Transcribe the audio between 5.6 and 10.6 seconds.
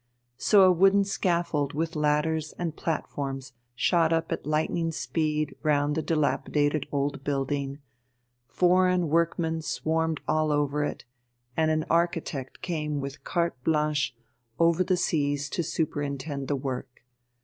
round the dilapidated old building, foreign workmen swarmed all